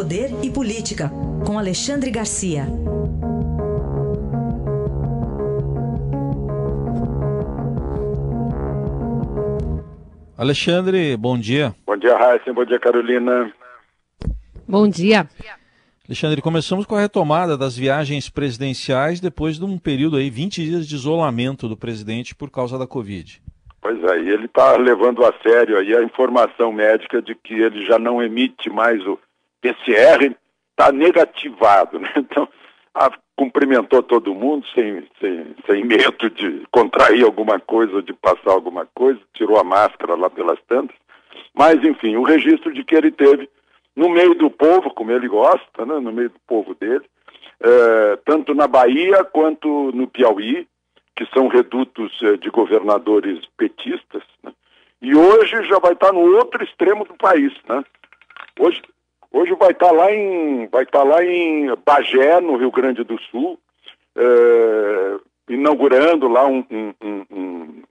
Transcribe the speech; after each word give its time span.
Poder 0.00 0.30
e 0.42 0.50
Política, 0.50 1.10
com 1.46 1.58
Alexandre 1.58 2.10
Garcia. 2.10 2.62
Alexandre, 10.38 11.14
bom 11.18 11.38
dia. 11.38 11.74
Bom 11.86 11.98
dia, 11.98 12.16
Raíssa. 12.16 12.50
Bom 12.50 12.64
dia, 12.64 12.80
Carolina. 12.80 13.52
Bom 14.66 14.88
dia. 14.88 15.28
Alexandre, 16.08 16.40
começamos 16.40 16.86
com 16.86 16.94
a 16.94 17.00
retomada 17.02 17.58
das 17.58 17.76
viagens 17.76 18.30
presidenciais 18.30 19.20
depois 19.20 19.58
de 19.58 19.66
um 19.66 19.78
período 19.78 20.16
aí, 20.16 20.30
20 20.30 20.64
dias 20.64 20.88
de 20.88 20.94
isolamento 20.94 21.68
do 21.68 21.76
presidente 21.76 22.34
por 22.34 22.50
causa 22.50 22.78
da 22.78 22.86
Covid. 22.86 23.42
Pois 23.82 24.02
é, 24.02 24.22
e 24.22 24.30
ele 24.30 24.46
está 24.46 24.78
levando 24.78 25.22
a 25.26 25.34
sério 25.46 25.76
aí 25.76 25.94
a 25.94 26.02
informação 26.02 26.72
médica 26.72 27.20
de 27.20 27.34
que 27.34 27.52
ele 27.52 27.84
já 27.84 27.98
não 27.98 28.22
emite 28.22 28.70
mais 28.70 29.06
o 29.06 29.18
PCR, 29.60 30.34
está 30.70 30.92
negativado, 30.92 31.98
né? 31.98 32.12
Então, 32.16 32.48
a, 32.94 33.10
cumprimentou 33.36 34.02
todo 34.02 34.34
mundo 34.34 34.66
sem, 34.74 35.06
sem, 35.20 35.54
sem 35.66 35.84
medo 35.84 36.28
de 36.30 36.62
contrair 36.70 37.24
alguma 37.24 37.58
coisa, 37.58 38.02
de 38.02 38.12
passar 38.12 38.50
alguma 38.50 38.86
coisa, 38.94 39.20
tirou 39.32 39.58
a 39.58 39.64
máscara 39.64 40.14
lá 40.14 40.28
pelas 40.28 40.58
tantas. 40.68 40.96
Mas, 41.54 41.82
enfim, 41.84 42.16
o 42.16 42.22
registro 42.22 42.72
de 42.72 42.84
que 42.84 42.94
ele 42.94 43.10
teve 43.10 43.48
no 43.96 44.08
meio 44.08 44.34
do 44.34 44.50
povo, 44.50 44.90
como 44.90 45.10
ele 45.12 45.28
gosta, 45.28 45.86
né? 45.86 45.98
no 46.00 46.12
meio 46.12 46.30
do 46.30 46.40
povo 46.46 46.74
dele, 46.74 47.04
é, 47.62 48.16
tanto 48.24 48.54
na 48.54 48.66
Bahia 48.66 49.24
quanto 49.24 49.90
no 49.92 50.06
Piauí, 50.06 50.66
que 51.16 51.26
são 51.34 51.48
redutos 51.48 52.10
eh, 52.22 52.38
de 52.38 52.48
governadores 52.48 53.40
petistas, 53.58 54.22
né? 54.42 54.52
e 55.02 55.14
hoje 55.14 55.62
já 55.64 55.78
vai 55.78 55.92
estar 55.92 56.12
no 56.12 56.20
outro 56.20 56.64
extremo 56.64 57.04
do 57.04 57.14
país, 57.14 57.52
né? 57.68 57.84
Hoje, 58.58 58.80
hoje 59.32 59.54
vai 59.54 59.70
estar 59.70 59.90
lá 59.90 60.12
em 60.12 60.66
vai 60.68 60.84
estar 60.84 61.02
lá 61.02 61.24
em 61.24 61.74
Bagé, 61.84 62.40
no 62.40 62.56
Rio 62.56 62.70
Grande 62.70 63.04
do 63.04 63.18
Sul, 63.30 63.58
eh, 64.16 65.16
inaugurando 65.48 66.28
lá 66.28 66.46
um, 66.46 66.64
um, 66.70 66.94
um, 67.30 67.82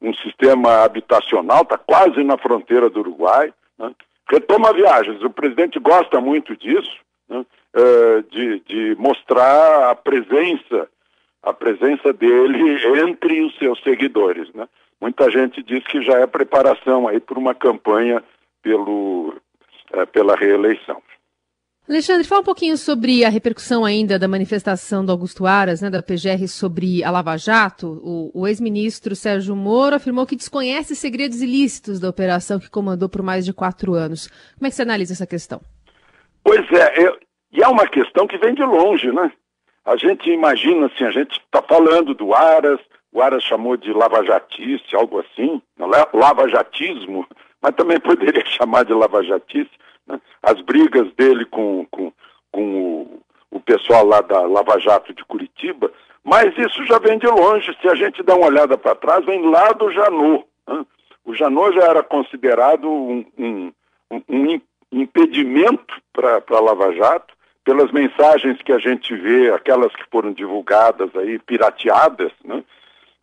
um, 0.00 0.14
sistema 0.14 0.84
habitacional, 0.84 1.62
está 1.62 1.78
quase 1.78 2.22
na 2.22 2.36
fronteira 2.38 2.88
do 2.88 3.00
Uruguai. 3.00 3.52
Né? 3.78 3.92
Retoma 4.30 4.72
viagens. 4.72 5.22
O 5.22 5.30
presidente 5.30 5.78
gosta 5.78 6.20
muito 6.20 6.56
disso, 6.56 6.96
né? 7.28 7.44
Eh, 7.74 8.24
de, 8.30 8.60
de 8.60 8.96
mostrar 8.98 9.90
a 9.90 9.94
presença 9.94 10.88
a 11.42 11.52
presença 11.52 12.12
dele 12.12 12.78
entre 13.00 13.42
os 13.42 13.56
seus 13.58 13.82
seguidores. 13.82 14.52
Né? 14.54 14.68
Muita 15.00 15.28
gente 15.30 15.62
diz 15.62 15.82
que 15.84 16.00
já 16.02 16.18
é 16.18 16.26
preparação 16.26 17.08
aí 17.08 17.18
para 17.18 17.38
uma 17.38 17.54
campanha 17.54 18.22
pelo, 18.62 19.34
é, 19.34 19.51
pela 20.12 20.36
reeleição. 20.36 21.02
Alexandre, 21.88 22.24
fala 22.24 22.42
um 22.42 22.44
pouquinho 22.44 22.76
sobre 22.76 23.24
a 23.24 23.28
repercussão 23.28 23.84
ainda 23.84 24.16
da 24.16 24.28
manifestação 24.28 25.04
do 25.04 25.10
Augusto 25.10 25.44
Aras, 25.44 25.82
né, 25.82 25.90
da 25.90 26.00
PGR, 26.00 26.46
sobre 26.46 27.02
a 27.02 27.10
Lava 27.10 27.36
Jato. 27.36 28.00
O, 28.04 28.42
o 28.42 28.46
ex-ministro 28.46 29.16
Sérgio 29.16 29.56
Moro 29.56 29.96
afirmou 29.96 30.24
que 30.24 30.36
desconhece 30.36 30.94
segredos 30.94 31.42
ilícitos 31.42 31.98
da 31.98 32.08
operação 32.08 32.60
que 32.60 32.70
comandou 32.70 33.08
por 33.08 33.20
mais 33.22 33.44
de 33.44 33.52
quatro 33.52 33.94
anos. 33.94 34.28
Como 34.56 34.66
é 34.66 34.70
que 34.70 34.76
você 34.76 34.82
analisa 34.82 35.12
essa 35.12 35.26
questão? 35.26 35.60
Pois 36.44 36.64
é, 36.70 37.12
e 37.52 37.62
é 37.62 37.68
uma 37.68 37.86
questão 37.86 38.26
que 38.28 38.38
vem 38.38 38.54
de 38.54 38.62
longe, 38.62 39.10
né? 39.12 39.32
A 39.84 39.96
gente 39.96 40.30
imagina 40.30 40.86
assim, 40.86 41.04
a 41.04 41.10
gente 41.10 41.32
está 41.32 41.60
falando 41.62 42.14
do 42.14 42.32
Aras, 42.32 42.80
o 43.12 43.20
Aras 43.20 43.42
chamou 43.42 43.76
de 43.76 43.92
lavajatice, 43.92 44.94
algo 44.94 45.18
assim, 45.18 45.60
lavajatismo, 46.14 47.26
mas 47.62 47.74
também 47.74 48.00
poderia 48.00 48.44
chamar 48.50 48.84
de 48.84 48.92
lavajatice. 48.92 49.70
Né? 50.06 50.20
As 50.42 50.60
brigas 50.60 51.10
dele 51.14 51.44
com, 51.46 51.86
com, 51.90 52.12
com 52.50 52.74
o, 52.82 53.22
o 53.52 53.60
pessoal 53.60 54.04
lá 54.04 54.20
da 54.20 54.40
Lava 54.40 54.78
Jato 54.80 55.14
de 55.14 55.24
Curitiba, 55.24 55.90
mas 56.24 56.56
isso 56.58 56.84
já 56.86 56.98
vem 56.98 57.18
de 57.18 57.26
longe. 57.26 57.76
Se 57.80 57.88
a 57.88 57.94
gente 57.94 58.22
dá 58.22 58.34
uma 58.34 58.46
olhada 58.46 58.76
para 58.76 58.94
trás, 58.94 59.24
vem 59.24 59.48
lá 59.48 59.72
do 59.72 59.90
Janot. 59.90 60.44
Né? 60.68 60.84
O 61.24 61.34
Janot 61.34 61.74
já 61.74 61.84
era 61.84 62.02
considerado 62.02 62.88
um, 62.90 63.24
um, 63.38 63.72
um 64.28 64.60
impedimento 64.92 66.02
para 66.12 66.42
a 66.50 66.60
Lava 66.60 66.92
Jato, 66.94 67.32
pelas 67.64 67.92
mensagens 67.92 68.60
que 68.62 68.72
a 68.72 68.78
gente 68.78 69.14
vê, 69.14 69.50
aquelas 69.52 69.94
que 69.94 70.04
foram 70.10 70.32
divulgadas 70.32 71.14
aí, 71.16 71.38
pirateadas, 71.38 72.32
né? 72.44 72.62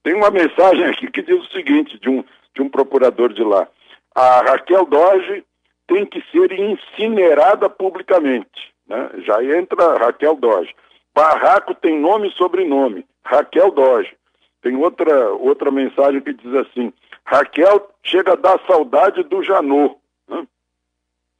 Tem 0.01 0.13
uma 0.15 0.31
mensagem 0.31 0.85
aqui 0.85 1.11
que 1.11 1.21
diz 1.21 1.37
o 1.37 1.51
seguinte, 1.51 1.99
de 1.99 2.09
um, 2.09 2.23
de 2.55 2.61
um 2.61 2.69
procurador 2.69 3.33
de 3.33 3.43
lá. 3.43 3.67
A 4.15 4.41
Raquel 4.41 4.85
Doge 4.85 5.43
tem 5.87 6.05
que 6.05 6.23
ser 6.31 6.51
incinerada 6.51 7.69
publicamente. 7.69 8.73
Né? 8.87 9.09
Já 9.25 9.43
entra 9.43 9.97
Raquel 9.97 10.35
Doge. 10.35 10.73
Barraco 11.13 11.73
tem 11.75 11.99
nome 11.99 12.29
e 12.29 12.33
sobrenome. 12.33 13.05
Raquel 13.23 13.71
Doge. 13.71 14.15
Tem 14.61 14.75
outra, 14.75 15.29
outra 15.31 15.71
mensagem 15.71 16.21
que 16.21 16.33
diz 16.33 16.53
assim, 16.53 16.93
Raquel 17.23 17.89
chega 18.03 18.33
a 18.33 18.35
dar 18.35 18.59
saudade 18.67 19.23
do 19.23 19.43
Janot. 19.43 19.95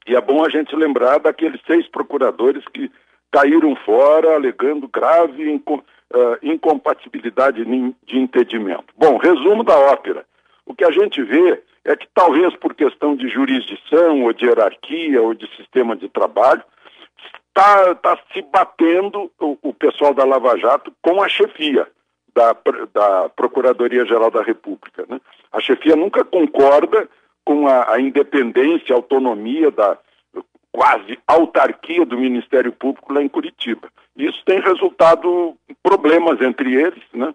E 0.06 0.16
é 0.16 0.20
bom 0.20 0.44
a 0.44 0.48
gente 0.48 0.74
lembrar 0.74 1.18
daqueles 1.18 1.60
seis 1.66 1.86
procuradores 1.86 2.64
que 2.72 2.90
caíram 3.30 3.76
fora 3.76 4.34
alegando 4.34 4.88
grave 4.88 5.48
inco 5.48 5.74
uh, 5.76 6.36
incompatibilidade 6.42 7.64
de 7.64 8.18
entendimento. 8.18 8.86
Bom, 8.96 9.18
resumo 9.18 9.62
da 9.62 9.78
ópera. 9.78 10.24
O 10.66 10.74
que 10.74 10.84
a 10.84 10.90
gente 10.90 11.22
vê 11.22 11.62
é 11.84 11.96
que 11.96 12.06
talvez 12.14 12.54
por 12.56 12.74
questão 12.74 13.16
de 13.16 13.28
jurisdição 13.28 14.22
ou 14.22 14.32
de 14.32 14.46
hierarquia 14.46 15.22
ou 15.22 15.34
de 15.34 15.48
sistema 15.56 15.96
de 15.96 16.08
trabalho, 16.08 16.62
está 17.48 17.94
tá 17.96 18.18
se 18.32 18.42
batendo 18.42 19.30
o, 19.40 19.58
o, 19.62 19.74
pessoal 19.74 20.14
da 20.14 20.24
Lava 20.24 20.56
Jato 20.58 20.92
com 21.02 21.22
a 21.22 21.28
chefia 21.28 21.86
da, 22.34 22.56
da 22.92 23.28
Procuradoria-Geral 23.30 24.30
da 24.30 24.42
República. 24.42 25.04
Né? 25.08 25.20
A 25.52 25.60
chefia 25.60 25.96
nunca 25.96 26.24
concorda 26.24 27.08
com 27.44 27.66
a, 27.66 27.94
a 27.94 28.00
independência, 28.00 28.94
a 28.94 28.98
autonomia 28.98 29.70
da 29.70 29.98
quase 30.72 31.18
autarquia 31.26 32.06
do 32.06 32.16
Ministério 32.16 32.72
Público 32.72 33.12
lá 33.12 33.22
em 33.22 33.28
Curitiba. 33.28 33.88
Isso 34.16 34.40
tem 34.44 34.60
resultado 34.60 35.56
problemas 35.82 36.40
entre 36.40 36.74
eles, 36.74 37.02
né? 37.12 37.34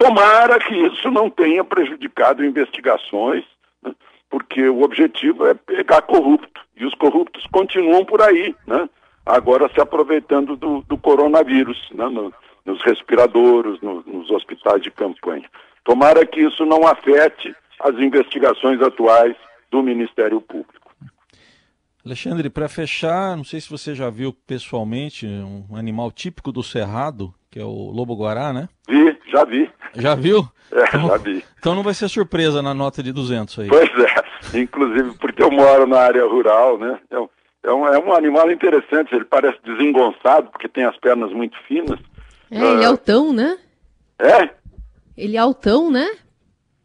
Tomara 0.00 0.58
que 0.58 0.74
isso 0.74 1.10
não 1.10 1.28
tenha 1.28 1.62
prejudicado 1.62 2.42
investigações, 2.42 3.44
né? 3.82 3.94
porque 4.30 4.66
o 4.66 4.80
objetivo 4.82 5.46
é 5.46 5.52
pegar 5.52 6.00
corrupto. 6.00 6.62
E 6.74 6.86
os 6.86 6.94
corruptos 6.94 7.44
continuam 7.52 8.02
por 8.02 8.22
aí, 8.22 8.56
né? 8.66 8.88
Agora 9.26 9.70
se 9.74 9.78
aproveitando 9.78 10.56
do, 10.56 10.80
do 10.88 10.96
coronavírus, 10.96 11.90
né? 11.92 12.08
No, 12.08 12.32
nos 12.64 12.82
respiradores, 12.82 13.78
no, 13.82 14.02
nos 14.06 14.30
hospitais 14.30 14.80
de 14.80 14.90
campanha. 14.90 15.46
Tomara 15.84 16.24
que 16.24 16.40
isso 16.40 16.64
não 16.64 16.86
afete 16.86 17.54
as 17.80 17.94
investigações 17.96 18.80
atuais 18.80 19.36
do 19.70 19.82
Ministério 19.82 20.40
Público. 20.40 20.94
Alexandre, 22.06 22.48
para 22.48 22.70
fechar, 22.70 23.36
não 23.36 23.44
sei 23.44 23.60
se 23.60 23.68
você 23.68 23.94
já 23.94 24.08
viu 24.08 24.32
pessoalmente 24.32 25.26
um 25.26 25.76
animal 25.76 26.10
típico 26.10 26.50
do 26.50 26.62
Cerrado, 26.62 27.34
que 27.50 27.60
é 27.60 27.64
o 27.64 27.90
lobo-guará, 27.90 28.50
né? 28.50 28.66
Vi, 28.88 29.18
já 29.30 29.44
vi. 29.44 29.70
Já 29.94 30.14
viu? 30.14 30.46
É, 30.72 30.84
então, 30.84 31.08
já 31.08 31.16
vi. 31.16 31.44
Então 31.58 31.74
não 31.74 31.82
vai 31.82 31.92
ser 31.92 32.08
surpresa 32.08 32.62
na 32.62 32.72
nota 32.72 33.02
de 33.02 33.12
200 33.12 33.58
aí. 33.58 33.66
Pois 33.66 33.90
é, 33.98 34.60
inclusive 34.60 35.18
porque 35.18 35.42
eu 35.42 35.50
moro 35.50 35.84
na 35.84 35.98
área 35.98 36.24
rural, 36.24 36.78
né? 36.78 36.96
É 37.10 37.18
um, 37.18 37.28
é 37.64 37.72
um, 37.72 37.86
é 37.88 37.98
um 37.98 38.12
animal 38.12 38.50
interessante, 38.52 39.12
ele 39.12 39.24
parece 39.24 39.58
desengonçado, 39.64 40.48
porque 40.50 40.68
tem 40.68 40.84
as 40.84 40.96
pernas 40.98 41.32
muito 41.32 41.56
finas. 41.66 41.98
É, 42.50 42.56
ele 42.56 42.82
é 42.82 42.86
ah, 42.86 42.88
altão, 42.90 43.32
né? 43.32 43.58
É? 44.20 44.50
Ele 45.16 45.36
é 45.36 45.40
altão, 45.40 45.90
né? 45.90 46.08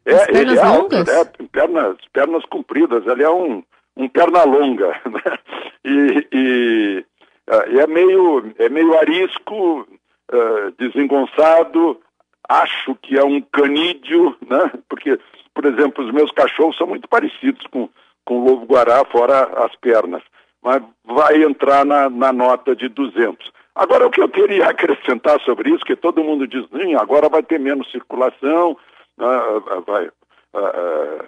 É, 0.06 0.26
pernas 0.26 0.42
ele 0.42 0.58
é 0.58 0.64
longas? 0.64 1.10
Alto, 1.10 1.44
né? 1.44 1.50
pernas, 1.52 1.98
pernas 2.12 2.46
compridas, 2.46 3.06
ele 3.08 3.24
é 3.24 3.30
um, 3.30 3.64
um 3.96 4.08
perna 4.10 4.44
longa, 4.44 4.88
né? 5.10 5.40
E, 5.84 6.28
e, 6.32 7.06
uh, 7.50 7.72
e, 7.72 7.79
é, 7.79 7.88
meio, 7.88 8.53
é 8.59 8.70
meio 8.70 8.97
arisco, 8.97 9.82
uh, 9.82 10.72
desengonçado, 10.78 12.00
acho 12.50 12.96
que 12.96 13.18
é 13.18 13.24
um 13.24 13.42
canídeo, 13.42 14.36
né? 14.47 14.72
Porque, 14.90 15.20
por 15.53 15.66
exemplo, 15.66 16.03
os 16.03 16.12
meus 16.14 16.32
cachorros 16.32 16.78
são 16.78 16.88
muito 16.88 17.08
parecidos 17.08 17.66
com, 17.68 17.90
com 18.24 18.40
o 18.40 18.46
lobo-guará, 18.46 19.03
fora 19.06 19.44
as 19.66 19.76
pernas. 19.76 20.24
Mas 20.62 20.82
vai 21.03 21.44
entrar 21.44 21.86
na, 21.86 22.09
na 22.09 22.34
nota 22.34 22.76
de 22.76 22.90
200. 22.90 23.52
Agora, 23.76 24.08
o 24.08 24.09
que 24.09 24.22
eu 24.22 24.30
queria 24.30 24.68
acrescentar 24.70 25.40
sobre 25.42 25.70
isso, 25.70 25.86
que 25.86 25.96
todo 25.96 26.24
mundo 26.24 26.47
diz, 26.47 26.66
agora 27.00 27.30
vai 27.30 27.44
ter 27.44 27.59
menos 27.59 27.92
circulação, 27.92 28.78
uh, 29.20 29.82
vai, 29.86 30.08
uh, 30.08 31.26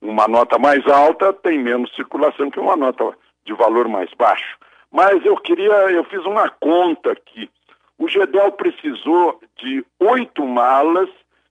uma 0.00 0.28
nota 0.28 0.58
mais 0.58 0.86
alta 0.86 1.32
tem 1.32 1.58
menos 1.58 1.94
circulação 1.94 2.50
que 2.50 2.60
uma 2.60 2.76
nota 2.76 3.12
de 3.44 3.52
valor 3.52 3.88
mais 3.88 4.10
baixo. 4.14 4.56
Mas 4.90 5.24
eu 5.24 5.36
queria, 5.36 5.72
eu 5.90 6.04
fiz 6.04 6.24
uma 6.24 6.48
conta 6.48 7.12
aqui. 7.12 7.50
O 7.98 8.08
GEDEL 8.08 8.52
precisou 8.52 9.40
de 9.56 9.84
oito 9.98 10.46
malas 10.46 11.10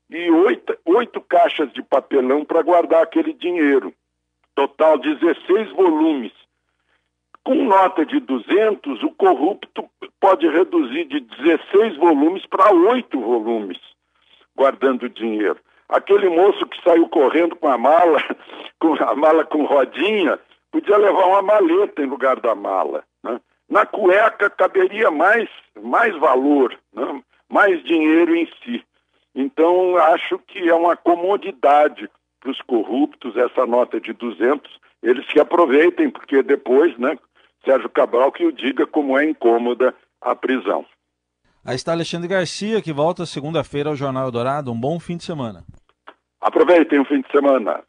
e 0.10 0.32
oito, 0.32 0.78
oito 0.86 1.20
caixas 1.22 1.72
de 1.74 1.84
papelão 1.84 2.46
para 2.46 2.62
guardar 2.62 3.04
aquele 3.04 3.34
dinheiro. 3.34 3.94
Total 4.56 4.98
16 4.98 5.72
volumes. 5.74 6.32
Com 7.44 7.66
nota 7.66 8.06
de 8.06 8.20
200, 8.20 9.04
o 9.04 9.12
corrupto 9.12 9.90
pode 10.20 10.48
reduzir 10.48 11.06
de 11.06 11.20
16 11.20 11.98
volumes 11.98 12.46
para 12.46 12.74
8 12.74 13.20
volumes, 13.20 13.78
guardando 14.56 15.08
dinheiro. 15.08 15.58
Aquele 15.88 16.28
moço 16.28 16.66
que 16.66 16.82
saiu 16.84 17.08
correndo 17.08 17.56
com 17.56 17.70
a 17.70 17.78
mala, 17.78 18.22
com 18.80 18.96
a 18.96 19.16
mala 19.16 19.46
com 19.46 19.64
rodinha, 19.64 20.38
podia 20.72 20.98
levar 20.98 21.26
uma 21.28 21.42
maleta 21.42 22.02
em 22.02 22.08
lugar 22.08 22.40
da 22.42 22.54
mala. 22.54 23.04
Na 23.70 23.86
cueca 23.86 24.50
caberia 24.50 25.12
mais, 25.12 25.50
mais 25.82 26.16
valor, 26.18 26.78
né? 26.94 27.22
mais 27.50 27.84
dinheiro 27.84 28.36
em 28.36 28.48
si. 28.64 28.84
Então, 29.36 29.98
acho 29.98 30.40
que 30.40 30.68
é 30.68 30.74
uma 30.74 30.96
comodidade 30.96 32.10
para 32.40 32.52
os 32.52 32.62
corruptos 32.62 33.36
essa 33.36 33.66
nota 33.66 34.00
de 34.00 34.14
200. 34.14 34.72
Eles 35.04 35.26
se 35.32 35.40
aproveitem, 35.40 36.10
porque 36.10 36.42
depois, 36.42 36.98
né, 36.98 37.18
Sérgio 37.64 37.90
Cabral 37.90 38.32
que 38.32 38.46
o 38.46 38.52
diga 38.52 38.88
como 38.88 39.18
é 39.18 39.26
incômoda 39.30 39.94
a 40.22 40.36
prisão. 40.36 40.86
Aí 41.64 41.76
está 41.76 41.92
Alexandre 41.92 42.30
Garcia, 42.30 42.82
que 42.82 42.94
volta 42.94 43.26
segunda-feira 43.26 43.90
ao 43.90 43.96
Jornal 43.96 44.32
Dourado. 44.32 44.72
Um 44.72 44.80
bom 44.80 45.00
fim 45.00 45.18
de 45.18 45.26
semana. 45.26 45.66
Aproveitem 46.40 47.00
o 47.00 47.06
fim 47.06 47.22
de 47.22 47.30
semana. 47.30 47.84